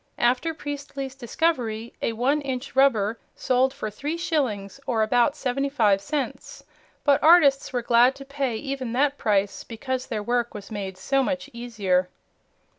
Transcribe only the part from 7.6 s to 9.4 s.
were glad to pay even that